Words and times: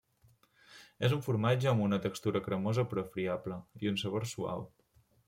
És 1.07 1.13
un 1.17 1.21
formatge 1.27 1.69
amb 1.71 1.85
una 1.87 1.99
textura 2.05 2.41
cremosa 2.47 2.87
però 2.95 3.05
friable 3.17 3.59
i 3.85 3.93
un 3.93 4.01
sabor 4.05 4.27
suau. 4.33 4.65